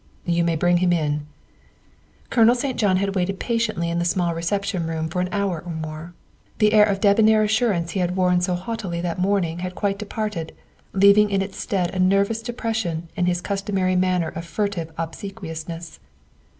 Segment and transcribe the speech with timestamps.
[0.35, 1.27] ''You may bring him in.
[2.31, 2.75] ''Colonel St.
[2.75, 6.15] John had waited patiently in the small reception room for an hour or more.
[6.57, 9.99] The air of de bonair assurance he had worn so jauntily that morning had quite
[9.99, 10.53] departed,
[10.91, 15.31] leaving in its stead a nervous de pression and his customary manner of furtive obse
[15.35, 15.99] quiousness.